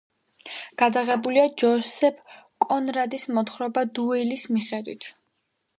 გადაღებულია 0.81 1.43
ჯოსეფ 1.63 2.25
კონრადის 2.67 3.27
მოთხრობა 3.39 3.89
„დუელის“ 4.01 4.49
მიხედვით. 4.57 5.13